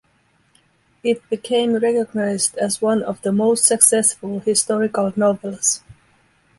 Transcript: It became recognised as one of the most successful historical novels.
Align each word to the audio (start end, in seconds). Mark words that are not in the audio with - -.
It 1.03 1.21
became 1.29 1.73
recognised 1.75 2.57
as 2.57 2.81
one 2.81 3.03
of 3.03 3.21
the 3.21 3.31
most 3.31 3.65
successful 3.65 4.39
historical 4.39 5.13
novels. 5.15 5.83